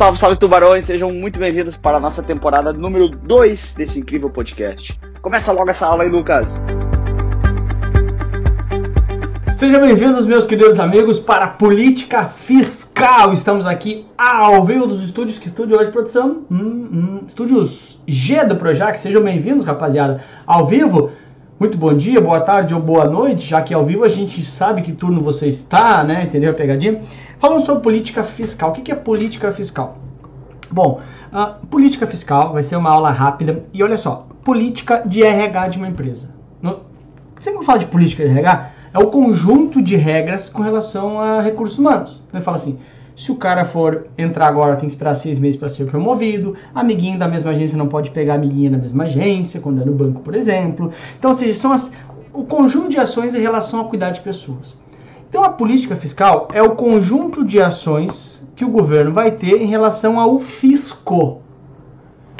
Salve, 0.00 0.18
salve 0.18 0.36
tubarões, 0.38 0.86
sejam 0.86 1.12
muito 1.12 1.38
bem-vindos 1.38 1.76
para 1.76 1.98
a 1.98 2.00
nossa 2.00 2.22
temporada 2.22 2.72
número 2.72 3.06
2 3.06 3.74
desse 3.74 3.98
incrível 3.98 4.30
podcast. 4.30 4.98
Começa 5.20 5.52
logo 5.52 5.68
essa 5.68 5.86
aula 5.86 6.04
aí, 6.04 6.08
Lucas. 6.08 6.62
Sejam 9.52 9.78
bem-vindos, 9.78 10.24
meus 10.24 10.46
queridos 10.46 10.80
amigos, 10.80 11.18
para 11.18 11.44
a 11.44 11.48
Política 11.48 12.24
Fiscal. 12.24 13.34
Estamos 13.34 13.66
aqui 13.66 14.06
ao 14.16 14.64
vivo 14.64 14.86
dos 14.86 15.04
estúdios. 15.04 15.38
Que 15.38 15.48
estúdio 15.48 15.78
hoje, 15.78 15.90
produção? 15.90 16.46
Hum, 16.50 16.88
hum, 16.90 17.24
estúdios 17.26 18.00
G 18.08 18.42
do 18.46 18.56
Projac. 18.56 18.98
Sejam 18.98 19.22
bem-vindos, 19.22 19.66
rapaziada. 19.66 20.24
Ao 20.46 20.64
vivo, 20.64 21.12
muito 21.60 21.76
bom 21.76 21.92
dia, 21.92 22.18
boa 22.22 22.40
tarde 22.40 22.72
ou 22.72 22.80
boa 22.80 23.04
noite, 23.04 23.46
já 23.46 23.60
que 23.60 23.74
ao 23.74 23.84
vivo 23.84 24.02
a 24.02 24.08
gente 24.08 24.42
sabe 24.42 24.80
que 24.80 24.92
turno 24.92 25.20
você 25.20 25.46
está, 25.46 26.02
né? 26.02 26.22
Entendeu 26.22 26.52
a 26.52 26.54
pegadinha? 26.54 27.02
Falando 27.38 27.62
sobre 27.62 27.82
política 27.82 28.24
fiscal. 28.24 28.70
O 28.70 28.72
que 28.72 28.90
é 28.90 28.94
política 28.94 29.52
fiscal? 29.52 29.98
Bom, 30.70 31.02
a 31.30 31.48
política 31.48 32.06
fiscal 32.06 32.54
vai 32.54 32.62
ser 32.62 32.76
uma 32.76 32.88
aula 32.88 33.10
rápida 33.10 33.62
e 33.74 33.82
olha 33.82 33.98
só, 33.98 34.26
política 34.42 35.02
de 35.06 35.22
RH 35.22 35.68
de 35.68 35.76
uma 35.76 35.88
empresa. 35.88 36.30
Sempre 37.38 37.58
que 37.58 37.62
eu 37.62 37.66
falo 37.66 37.78
de 37.80 37.86
política 37.86 38.24
de 38.24 38.30
RH, 38.30 38.70
é 38.94 38.98
o 38.98 39.08
conjunto 39.08 39.82
de 39.82 39.96
regras 39.96 40.48
com 40.48 40.62
relação 40.62 41.20
a 41.20 41.42
recursos 41.42 41.78
humanos. 41.78 42.24
Ele 42.32 42.42
fala 42.42 42.56
assim, 42.56 42.78
se 43.20 43.30
o 43.30 43.36
cara 43.36 43.66
for 43.66 44.06
entrar 44.16 44.46
agora, 44.46 44.76
tem 44.76 44.88
que 44.88 44.94
esperar 44.94 45.14
seis 45.14 45.38
meses 45.38 45.60
para 45.60 45.68
ser 45.68 45.84
promovido. 45.84 46.56
Amiguinho 46.74 47.18
da 47.18 47.28
mesma 47.28 47.50
agência 47.50 47.76
não 47.76 47.86
pode 47.86 48.10
pegar 48.12 48.32
amiguinha 48.32 48.70
da 48.70 48.78
mesma 48.78 49.04
agência, 49.04 49.60
quando 49.60 49.82
é 49.82 49.84
no 49.84 49.92
banco, 49.92 50.22
por 50.22 50.34
exemplo. 50.34 50.90
Então, 51.18 51.30
ou 51.30 51.36
seja, 51.36 51.54
são 51.54 51.70
as, 51.70 51.92
o 52.32 52.44
conjunto 52.44 52.88
de 52.88 52.96
ações 52.98 53.34
em 53.34 53.40
relação 53.42 53.78
a 53.78 53.84
cuidar 53.84 54.08
de 54.12 54.22
pessoas. 54.22 54.82
Então, 55.28 55.44
a 55.44 55.50
política 55.50 55.94
fiscal 55.96 56.48
é 56.50 56.62
o 56.62 56.74
conjunto 56.74 57.44
de 57.44 57.60
ações 57.60 58.50
que 58.56 58.64
o 58.64 58.70
governo 58.70 59.12
vai 59.12 59.32
ter 59.32 59.60
em 59.60 59.66
relação 59.66 60.18
ao 60.18 60.40
fisco. 60.40 61.42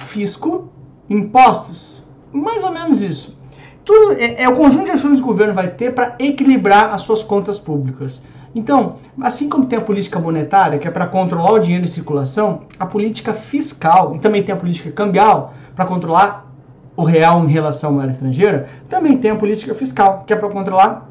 Fisco, 0.07 0.71
impostos, 1.11 2.03
mais 2.33 2.63
ou 2.63 2.73
menos 2.73 3.03
isso. 3.03 3.39
Tudo 3.85 4.13
é, 4.13 4.45
é 4.45 4.49
o 4.49 4.57
conjunto 4.57 4.87
de 4.87 4.93
ações 4.93 5.19
que 5.19 5.25
o 5.25 5.29
governo 5.29 5.53
vai 5.53 5.69
ter 5.69 5.95
para 5.95 6.17
equilibrar 6.19 6.95
as 6.95 7.03
suas 7.03 7.23
contas 7.23 7.59
públicas. 7.59 8.23
Então, 8.55 8.97
assim 9.21 9.49
como 9.49 9.67
tem 9.67 9.79
a 9.79 9.83
política 9.83 10.19
monetária, 10.19 10.79
que 10.79 10.89
é 10.89 10.91
para 10.91 11.07
controlar 11.07 11.53
o 11.53 11.59
dinheiro 11.59 11.85
em 11.85 11.89
circulação, 11.89 12.63
a 12.79 12.87
política 12.87 13.33
fiscal, 13.33 14.15
e 14.17 14.19
também 14.19 14.43
tem 14.43 14.53
a 14.53 14.59
política 14.59 14.91
cambial, 14.91 15.55
para 15.75 15.85
controlar 15.85 16.51
o 16.97 17.05
real 17.05 17.45
em 17.45 17.49
relação 17.49 17.91
à 17.91 17.93
moeda 17.93 18.11
estrangeira, 18.11 18.69
também 18.89 19.17
tem 19.17 19.31
a 19.31 19.37
política 19.37 19.75
fiscal, 19.75 20.25
que 20.27 20.33
é 20.33 20.37
para 20.37 20.49
controlar 20.49 21.09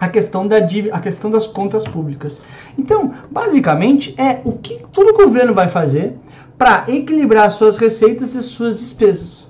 a 0.00 0.08
questão, 0.08 0.48
da, 0.48 0.56
a 0.56 1.00
questão 1.00 1.30
das 1.30 1.46
contas 1.46 1.86
públicas. 1.86 2.42
Então, 2.76 3.12
basicamente, 3.30 4.14
é 4.18 4.40
o 4.44 4.52
que 4.52 4.82
todo 4.92 5.14
governo 5.14 5.54
vai 5.54 5.68
fazer 5.68 6.16
para 6.58 6.84
equilibrar 6.88 7.50
suas 7.50 7.76
receitas 7.76 8.34
e 8.34 8.42
suas 8.42 8.80
despesas. 8.80 9.49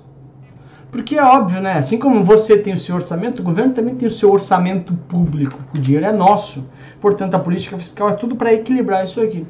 Porque 0.91 1.15
é 1.15 1.23
óbvio, 1.23 1.61
né? 1.61 1.73
Assim 1.73 1.97
como 1.97 2.21
você 2.21 2.57
tem 2.57 2.73
o 2.73 2.77
seu 2.77 2.95
orçamento, 2.95 3.39
o 3.39 3.43
governo 3.43 3.73
também 3.73 3.95
tem 3.95 4.07
o 4.07 4.11
seu 4.11 4.29
orçamento 4.31 4.93
público. 5.07 5.57
O 5.73 5.79
dinheiro 5.79 6.05
é 6.05 6.11
nosso. 6.11 6.65
Portanto, 6.99 7.33
a 7.33 7.39
política 7.39 7.77
fiscal 7.77 8.09
é 8.09 8.13
tudo 8.13 8.35
para 8.35 8.53
equilibrar 8.53 9.05
isso 9.05 9.21
aqui. 9.21 9.47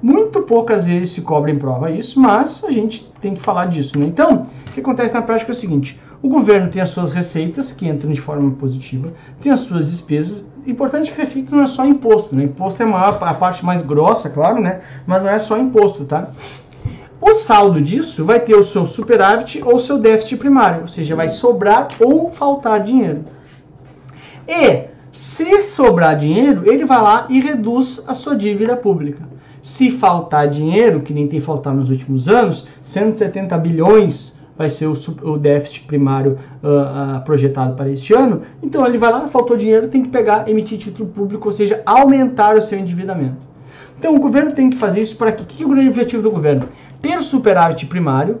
Muito 0.00 0.42
poucas 0.42 0.84
vezes 0.84 1.10
se 1.10 1.22
cobra 1.22 1.50
em 1.50 1.58
prova 1.58 1.90
isso, 1.90 2.20
mas 2.20 2.62
a 2.62 2.70
gente 2.70 3.10
tem 3.20 3.34
que 3.34 3.40
falar 3.40 3.66
disso, 3.66 3.98
né? 3.98 4.06
Então, 4.06 4.46
o 4.68 4.72
que 4.72 4.80
acontece 4.80 5.14
na 5.14 5.22
prática 5.22 5.50
é 5.50 5.54
o 5.54 5.56
seguinte: 5.56 6.00
o 6.22 6.28
governo 6.28 6.68
tem 6.68 6.80
as 6.80 6.90
suas 6.90 7.10
receitas, 7.10 7.72
que 7.72 7.88
entram 7.88 8.12
de 8.12 8.20
forma 8.20 8.50
positiva, 8.52 9.12
tem 9.42 9.50
as 9.50 9.60
suas 9.60 9.90
despesas. 9.90 10.48
Importante 10.66 11.10
que 11.10 11.18
receitas 11.18 11.52
não 11.52 11.62
é 11.62 11.66
só 11.66 11.84
imposto, 11.84 12.36
né? 12.36 12.44
Imposto 12.44 12.82
é 12.82 12.86
a, 12.86 12.88
maior, 12.88 13.18
a 13.20 13.34
parte 13.34 13.64
mais 13.64 13.82
grossa, 13.82 14.30
claro, 14.30 14.60
né? 14.60 14.80
Mas 15.06 15.22
não 15.22 15.28
é 15.28 15.38
só 15.38 15.58
imposto, 15.58 16.04
tá? 16.04 16.28
O 17.20 17.32
saldo 17.32 17.80
disso 17.80 18.24
vai 18.24 18.40
ter 18.40 18.54
o 18.54 18.62
seu 18.62 18.84
superávit 18.84 19.62
ou 19.64 19.78
seu 19.78 19.98
déficit 19.98 20.36
primário, 20.36 20.82
ou 20.82 20.88
seja, 20.88 21.16
vai 21.16 21.28
sobrar 21.28 21.88
ou 22.00 22.30
faltar 22.30 22.82
dinheiro. 22.82 23.24
E 24.46 24.84
se 25.10 25.62
sobrar 25.62 26.16
dinheiro, 26.16 26.70
ele 26.70 26.84
vai 26.84 27.00
lá 27.00 27.26
e 27.30 27.40
reduz 27.40 28.04
a 28.06 28.14
sua 28.14 28.36
dívida 28.36 28.76
pública. 28.76 29.22
Se 29.62 29.90
faltar 29.90 30.48
dinheiro, 30.48 31.00
que 31.00 31.14
nem 31.14 31.26
tem 31.26 31.40
faltado 31.40 31.76
nos 31.76 31.88
últimos 31.88 32.28
anos, 32.28 32.66
170 32.82 33.56
bilhões 33.58 34.36
vai 34.56 34.68
ser 34.68 34.86
o, 34.86 34.94
o 35.22 35.38
déficit 35.38 35.86
primário 35.86 36.38
uh, 36.62 37.18
uh, 37.18 37.24
projetado 37.24 37.74
para 37.74 37.88
este 37.88 38.14
ano. 38.14 38.42
Então 38.62 38.86
ele 38.86 38.98
vai 38.98 39.10
lá, 39.10 39.26
faltou 39.28 39.56
dinheiro, 39.56 39.88
tem 39.88 40.02
que 40.02 40.08
pegar, 40.08 40.48
emitir 40.48 40.78
título 40.78 41.08
público, 41.08 41.48
ou 41.48 41.52
seja, 41.52 41.82
aumentar 41.84 42.56
o 42.56 42.62
seu 42.62 42.78
endividamento. 42.78 43.46
Então 43.98 44.14
o 44.14 44.20
governo 44.20 44.52
tem 44.52 44.70
que 44.70 44.76
fazer 44.76 45.00
isso 45.00 45.16
para 45.16 45.32
que 45.32 45.62
é 45.62 45.66
o 45.66 45.70
grande 45.70 45.88
objetivo 45.88 46.22
do 46.22 46.30
governo? 46.30 46.68
Ter 47.04 47.22
superávit 47.22 47.84
primário 47.84 48.40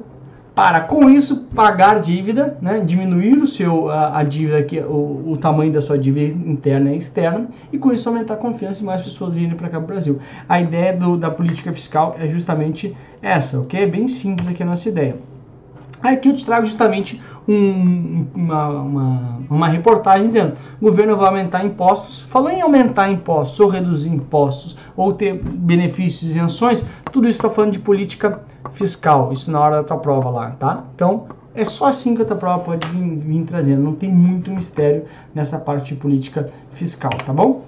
para 0.54 0.80
com 0.80 1.10
isso 1.10 1.48
pagar 1.54 2.00
dívida, 2.00 2.56
né, 2.62 2.80
diminuir 2.80 3.36
o 3.36 3.46
seu 3.46 3.90
a, 3.90 4.20
a 4.20 4.22
dívida 4.22 4.62
que 4.62 4.80
o, 4.80 5.32
o, 5.32 5.36
tamanho 5.36 5.70
da 5.70 5.82
sua 5.82 5.98
dívida 5.98 6.32
interna 6.48 6.90
e 6.92 6.96
externa 6.96 7.48
e 7.70 7.76
com 7.76 7.92
isso 7.92 8.08
aumentar 8.08 8.34
a 8.34 8.36
confiança 8.38 8.80
e 8.80 8.86
mais 8.86 9.02
pessoas 9.02 9.34
virem 9.34 9.54
para 9.54 9.68
cá 9.68 9.76
para 9.76 9.84
o 9.84 9.86
Brasil. 9.86 10.18
A 10.48 10.58
ideia 10.58 10.96
do, 10.96 11.18
da 11.18 11.30
política 11.30 11.74
fiscal 11.74 12.16
é 12.18 12.26
justamente 12.26 12.96
essa, 13.20 13.60
ok? 13.60 13.82
É 13.82 13.86
bem 13.86 14.08
simples 14.08 14.48
aqui 14.48 14.62
a 14.62 14.66
nossa 14.66 14.88
ideia. 14.88 15.16
Aqui 16.04 16.28
eu 16.28 16.34
te 16.34 16.44
trago 16.44 16.66
justamente 16.66 17.18
um, 17.48 18.26
uma, 18.34 18.68
uma, 18.68 19.38
uma, 19.48 19.68
reportagem 19.68 20.26
dizendo 20.26 20.52
o 20.78 20.84
governo 20.84 21.16
vai 21.16 21.28
aumentar 21.28 21.64
impostos. 21.64 22.20
Falou 22.20 22.50
em 22.50 22.60
aumentar 22.60 23.10
impostos, 23.10 23.58
ou 23.58 23.70
reduzir 23.70 24.10
impostos, 24.10 24.76
ou 24.94 25.14
ter 25.14 25.32
benefícios 25.42 26.22
e 26.24 26.38
isenções, 26.38 26.84
tudo 27.10 27.26
isso 27.26 27.38
está 27.38 27.48
falando 27.48 27.72
de 27.72 27.78
política 27.78 28.42
fiscal. 28.74 29.32
Isso 29.32 29.50
na 29.50 29.58
hora 29.58 29.76
da 29.76 29.84
tua 29.84 29.96
prova 29.96 30.28
lá, 30.28 30.50
tá? 30.50 30.84
Então, 30.94 31.24
é 31.54 31.64
só 31.64 31.86
assim 31.86 32.14
que 32.14 32.20
a 32.20 32.26
tua 32.26 32.36
prova 32.36 32.62
pode 32.62 32.86
vir, 32.88 33.16
vir 33.20 33.44
trazendo. 33.44 33.82
Não 33.82 33.94
tem 33.94 34.12
muito 34.12 34.50
mistério 34.50 35.04
nessa 35.34 35.58
parte 35.58 35.94
de 35.94 36.00
política 36.00 36.44
fiscal, 36.72 37.12
tá 37.24 37.32
bom? 37.32 37.62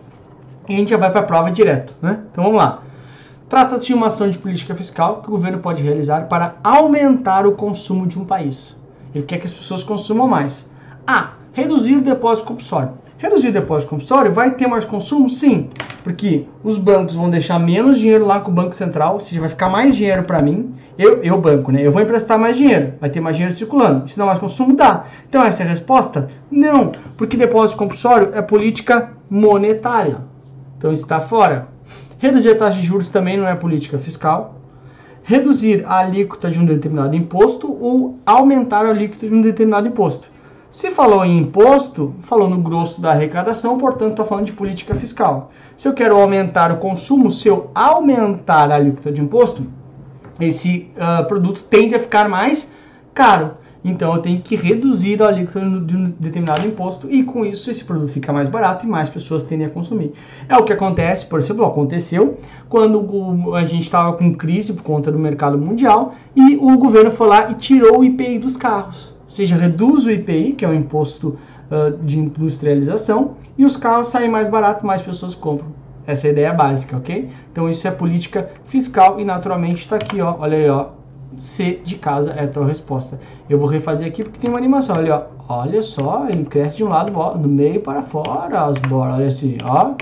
E 0.69 0.75
a 0.75 0.77
gente 0.77 0.91
já 0.91 0.99
vai 0.99 1.11
para 1.11 1.21
a 1.21 1.25
prova 1.25 1.51
direto, 1.51 1.95
né? 2.03 2.21
Então 2.31 2.45
vamos 2.45 2.59
lá. 2.59 2.83
Trata-se 3.49 3.87
de 3.87 3.95
uma 3.95 4.09
ação 4.09 4.29
de 4.29 4.39
política 4.39 4.75
fiscal 4.75 5.23
que 5.23 5.29
o 5.29 5.31
governo 5.31 5.61
pode 5.61 5.81
realizar 5.81 6.23
para 6.23 6.57
aumentar 6.65 7.47
o 7.47 7.53
consumo 7.53 8.05
de 8.05 8.19
um 8.19 8.25
país. 8.25 8.77
Ele 9.15 9.25
quer 9.25 9.39
que 9.39 9.47
as 9.47 9.55
pessoas 9.55 9.85
consumam 9.85 10.27
mais. 10.27 10.69
Ah, 11.07 11.35
reduzir 11.53 11.97
o 11.97 12.03
depósito 12.03 12.49
compulsório. 12.49 12.91
Reduzir 13.19 13.49
o 13.49 13.53
depósito 13.53 13.91
compulsório 13.91 14.33
vai 14.33 14.51
ter 14.51 14.67
mais 14.67 14.85
consumo? 14.85 15.29
Sim, 15.29 15.71
porque 16.03 16.45
os 16.65 16.77
bancos 16.77 17.15
vão 17.15 17.31
deixar 17.31 17.61
menos 17.61 17.99
dinheiro 17.99 18.27
lá 18.27 18.41
com 18.41 18.51
o 18.51 18.55
Banco 18.55 18.75
Central, 18.75 19.15
ou 19.15 19.21
seja, 19.21 19.41
vai 19.41 19.49
ficar 19.49 19.69
mais 19.69 19.97
dinheiro 19.97 20.25
para 20.25 20.43
mim. 20.43 20.75
Eu, 20.99 21.23
eu 21.23 21.41
banco, 21.41 21.71
né? 21.71 21.87
Eu 21.87 21.93
vou 21.93 22.03
emprestar 22.03 22.37
mais 22.39 22.57
dinheiro, 22.57 22.95
vai 23.01 23.09
ter 23.09 23.21
mais 23.21 23.37
dinheiro 23.37 23.55
circulando. 23.55 24.07
Isso 24.07 24.19
dá 24.19 24.27
mais 24.27 24.41
consumo? 24.41 24.75
Dá. 24.75 25.05
Então 25.29 25.43
essa 25.43 25.63
é 25.63 25.67
a 25.67 25.69
resposta? 25.69 26.29
Não, 26.51 26.91
porque 27.17 27.37
depósito 27.37 27.79
compulsório 27.79 28.31
é 28.35 28.43
política 28.43 29.13
monetária. 29.31 30.19
Então 30.77 30.91
está 30.91 31.21
fora. 31.21 31.76
Reduzir 32.19 32.51
a 32.53 32.57
taxa 32.57 32.81
de 32.81 32.87
juros 32.87 33.11
também 33.11 33.37
não 33.37 33.47
é 33.47 33.55
política 33.55 33.99
fiscal. 33.99 34.55
Reduzir 35.23 35.85
a 35.87 35.99
alíquota 35.99 36.51
de 36.51 36.59
um 36.59 36.65
determinado 36.65 37.15
imposto 37.15 37.77
ou 37.81 38.19
aumentar 38.25 38.87
a 38.87 38.91
alíquota 38.91 39.29
de 39.29 39.35
um 39.35 39.43
determinado 39.43 39.89
imposto. 39.89 40.31
Se 40.71 40.91
falou 40.91 41.25
em 41.25 41.39
imposto, 41.39 42.15
falou 42.21 42.49
no 42.49 42.59
grosso 42.59 43.01
da 43.01 43.11
arrecadação, 43.11 43.79
portanto, 43.79 44.13
está 44.13 44.25
falando 44.25 44.47
de 44.47 44.53
política 44.53 44.95
fiscal. 44.95 45.51
Se 45.77 45.89
eu 45.89 45.95
quero 45.95 46.17
aumentar 46.17 46.73
o 46.73 46.77
consumo, 46.77 47.31
se 47.31 47.49
eu 47.49 47.71
aumentar 47.75 48.71
a 48.71 48.77
alíquota 48.77 49.13
de 49.13 49.21
imposto, 49.21 49.67
esse 50.41 50.91
uh, 50.97 51.27
produto 51.27 51.65
tende 51.65 51.95
a 51.95 52.01
ficar 52.01 52.29
mais 52.29 52.73
caro. 53.15 53.53
Então 53.89 54.13
eu 54.13 54.21
tenho 54.21 54.41
que 54.41 54.57
reduzir 54.57 55.23
a 55.23 55.29
alíquota 55.29 55.61
de 55.61 55.97
um 55.97 56.13
determinado 56.19 56.67
imposto 56.67 57.09
e 57.09 57.23
com 57.23 57.47
isso 57.47 57.71
esse 57.71 57.85
produto 57.85 58.11
fica 58.11 58.33
mais 58.33 58.49
barato 58.49 58.85
e 58.85 58.89
mais 58.89 59.09
pessoas 59.09 59.45
tendem 59.45 59.67
a 59.67 59.71
consumir. 59.71 60.13
É 60.49 60.57
o 60.57 60.65
que 60.65 60.73
acontece, 60.73 61.27
por 61.27 61.39
exemplo, 61.39 61.65
aconteceu 61.65 62.39
quando 62.69 63.55
a 63.55 63.65
gente 63.65 63.85
estava 63.85 64.13
com 64.15 64.35
crise 64.35 64.73
por 64.73 64.83
conta 64.83 65.13
do 65.13 65.19
mercado 65.19 65.57
mundial 65.57 66.17
e 66.35 66.57
o 66.57 66.77
governo 66.77 67.13
foi 67.13 67.29
lá 67.29 67.51
e 67.51 67.55
tirou 67.55 68.01
o 68.01 68.05
IPI 68.05 68.41
dos 68.41 68.57
carros. 68.57 69.15
Ou 69.25 69.31
seja, 69.31 69.55
reduz 69.55 70.05
o 70.05 70.11
IPI, 70.11 70.53
que 70.55 70.65
é 70.65 70.69
o 70.69 70.75
imposto 70.75 71.39
uh, 71.71 71.97
de 72.05 72.19
industrialização, 72.19 73.37
e 73.57 73.65
os 73.65 73.77
carros 73.77 74.09
saem 74.09 74.29
mais 74.29 74.49
barato, 74.49 74.85
mais 74.85 75.01
pessoas 75.01 75.35
compram. 75.35 75.69
Essa 76.07 76.27
é 76.27 76.31
a 76.31 76.33
ideia 76.33 76.53
básica, 76.53 76.97
ok? 76.97 77.29
Então 77.53 77.69
isso 77.69 77.87
é 77.87 77.91
política 77.91 78.51
fiscal 78.67 79.21
e 79.21 79.25
naturalmente 79.25 79.79
está 79.79 79.97
aqui, 79.97 80.21
ó, 80.21 80.37
olha 80.39 80.57
aí, 80.57 80.69
ó, 80.69 80.87
C 81.39 81.81
de 81.85 81.97
casa 81.97 82.33
é 82.33 82.45
a 82.45 82.49
tua 82.49 82.67
resposta. 82.67 83.19
Eu 83.49 83.59
vou 83.59 83.69
refazer 83.69 84.09
aqui 84.09 84.23
porque 84.23 84.39
tem 84.39 84.49
uma 84.49 84.59
animação. 84.59 84.97
Olha, 84.97 85.27
ó. 85.49 85.61
olha 85.61 85.83
só, 85.83 86.27
ele 86.29 86.45
cresce 86.45 86.79
de 86.79 86.85
um 86.85 86.89
lado, 86.89 87.13
do 87.39 87.49
meio 87.49 87.81
para 87.81 88.03
fora 88.03 88.65
as 88.65 88.79
bolas. 88.79 89.17
Olha 89.17 89.27
assim, 89.27 89.59
ó. 89.63 89.95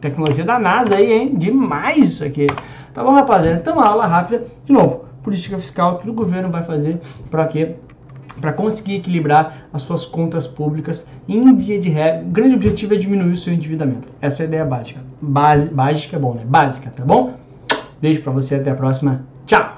Tecnologia 0.00 0.44
da 0.44 0.58
NASA 0.58 0.96
aí, 0.96 1.12
hein? 1.12 1.34
Demais 1.36 2.12
isso 2.12 2.24
aqui. 2.24 2.46
Tá 2.94 3.02
bom, 3.02 3.12
rapaziada? 3.12 3.58
Então, 3.58 3.74
uma 3.74 3.86
aula 3.86 4.06
rápida. 4.06 4.44
De 4.64 4.72
novo, 4.72 5.04
política 5.22 5.58
fiscal 5.58 5.98
que 5.98 6.08
o 6.08 6.12
governo 6.12 6.50
vai 6.50 6.62
fazer 6.62 7.00
para 7.30 7.46
quê? 7.46 7.74
Para 8.40 8.52
conseguir 8.52 8.96
equilibrar 8.96 9.68
as 9.72 9.82
suas 9.82 10.04
contas 10.04 10.46
públicas 10.46 11.08
em 11.28 11.54
via 11.56 11.78
de 11.78 11.88
regra. 11.88 12.22
O 12.22 12.30
grande 12.30 12.54
objetivo 12.54 12.94
é 12.94 12.96
diminuir 12.96 13.32
o 13.32 13.36
seu 13.36 13.52
endividamento. 13.52 14.08
Essa 14.20 14.42
é 14.42 14.44
a 14.44 14.48
ideia 14.48 14.64
básica. 14.64 15.00
Base, 15.20 15.74
básica 15.74 16.16
é 16.16 16.20
bom, 16.20 16.34
né? 16.34 16.42
Básica, 16.44 16.90
tá 16.94 17.04
bom? 17.04 17.34
Beijo 18.00 18.22
para 18.22 18.32
você, 18.32 18.54
até 18.54 18.70
a 18.70 18.74
próxima. 18.74 19.24
Tchau! 19.44 19.77